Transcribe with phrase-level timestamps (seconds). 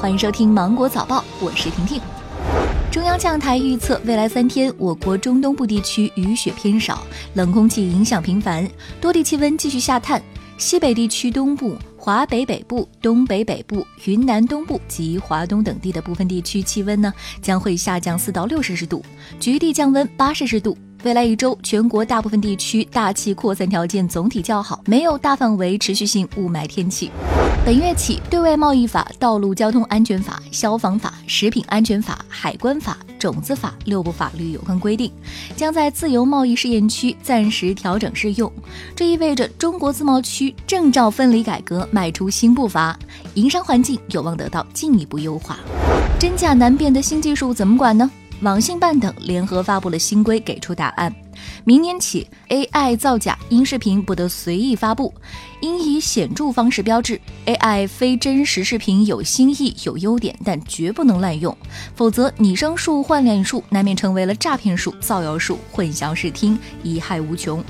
[0.00, 2.00] 欢迎收听《芒果早报》，我是婷婷。
[2.90, 7.02] 中央气象台预测，未来三天我国中东部地区雨雪偏少，
[7.34, 8.66] 冷空气影响频繁，
[8.98, 10.22] 多地气温继续下探。
[10.56, 17.12] 西北地区东部、华北北部、东北北部、云南东部及华东等地的部分地区气温呢，
[17.42, 19.04] 将会下降四到六摄氏度，
[19.38, 20.74] 局地降温八摄氏度。
[21.02, 27.10] 未来一周，全国大部分地区大气扩散条件总体较好，没有大范围持续性雾霾天气。
[27.64, 35.10] 本月起，对外贸易法、道路交通安全法、消防法、食品安全法、海关法、种子法六部法律有关规定
[35.56, 38.50] 将在自由贸易试验区暂时调整适用。
[38.94, 42.98] 这意味着中国自贸区证照分离改革迈出新步伐，
[43.34, 45.58] 营商环境有望得到进一步优化。
[46.18, 48.10] 真假难辨的新技术怎么管呢？
[48.42, 51.14] 网信办等联合发布了新规，给出答案。
[51.64, 55.12] 明年起，AI 造假音视频不得随意发布，
[55.60, 57.20] 应以显著方式标志。
[57.44, 61.54] AI 非真实视频有新意、有优点，但绝不能滥用，
[61.94, 67.62] 否则拟声术、换脸术难免成为了诈骗术、造谣术，混淆视听，贻害无穷。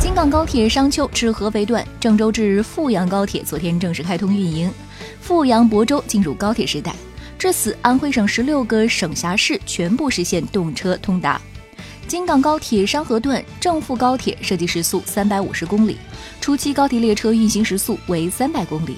[0.00, 4.72] 京港高铁商丘至合肥段、郑州至阜阳高铁昨天正式开通运营，
[5.20, 6.94] 阜阳、亳州进入高铁时代。
[7.38, 11.40] 至此，安徽省十六个省辖市全部实现动车通达。
[12.08, 15.98] 京港高铁商河段正负高铁设计时速三百五十公里，
[16.40, 18.96] 初期高铁列车运行时速为三百公里。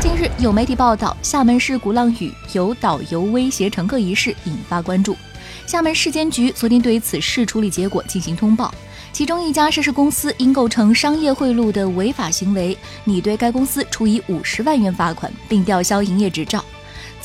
[0.00, 5.16] 近日有媒体报道，厦门市鼓浪屿有导游威胁乘客一事引发关注。
[5.64, 8.74] 厦门市监局昨天对此事处理结果进行通报，
[9.12, 16.64] 其中一家涉事公司因构成商业贿赂的违法行为，拟对该公司处以五十万元罚款，并吊销营业执照。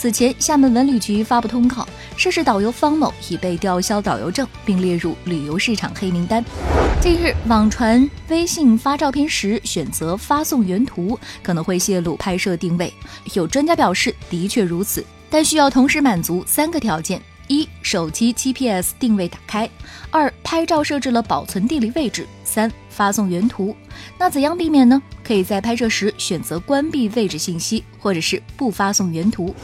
[0.01, 6.43] 此前，厦门文旅局发布通告，涉事导游方某已被吊销导游证，并列入旅游市场黑名单。
[6.99, 12.91] 近日，网传微信发照片时选择发送原图，可能会泄露拍摄定位。
[13.35, 19.67] 有专家表示，的确如此，但需要同时满足三个条件：一、手机 GPS 定位打开；
[20.09, 23.75] 二、拍照设置了保存地理位置；三、发送原图。
[24.17, 24.99] 那怎样避免呢？
[25.23, 29.55] 可以在拍摄时选择关闭位置信息，或者是不发送原图。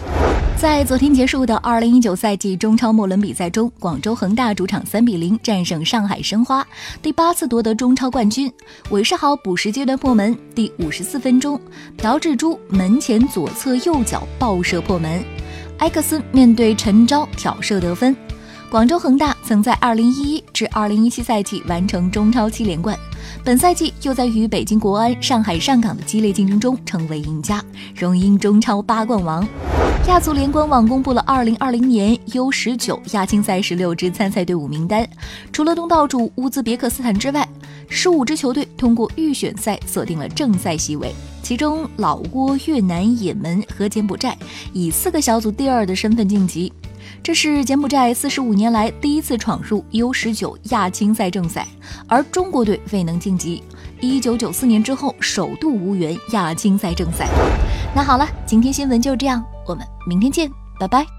[0.59, 6.66] 在昨天结束的二零一九赛季中超末轮比赛中，广州恒大主场三比零战胜上海申花，
[7.00, 8.51] 第八次夺得中超冠军。
[8.90, 11.62] 韦世豪补时阶段破门，第五十四分钟，
[11.96, 15.23] 朴智珠门前左侧右脚爆射破门，
[15.78, 18.16] 埃克森面对陈钊挑射得分。
[18.72, 22.97] 广州恒大曾在二零一一至二零一七赛季完成中超七连冠，
[23.44, 27.63] 本赛季又在与北京国安、上海上港的激烈竞争中成为赢家，
[27.96, 29.47] 荣膺中超八冠王。
[30.07, 35.06] 亚足联官网公布了2020年 U19 亚青赛十六支参赛队伍名单，
[35.51, 37.45] 除了东道主乌兹别克斯坦之外，
[37.90, 41.13] 十五支球队通过预选赛锁定了正赛席位。
[41.44, 44.35] 其中，老挝、越南、也门和柬埔寨
[44.72, 46.72] 以四个小组第二的身份晋级，
[47.22, 51.67] 这是柬埔寨四十五年来第一次闯入 U19 亚青赛正赛，
[52.07, 53.62] 而中国队未能晋级，
[54.00, 57.28] 一九九四年之后首度无缘亚青赛正赛。
[57.94, 59.44] 那好了，今天新闻就这样。
[59.67, 61.16] 我们明天见，拜拜。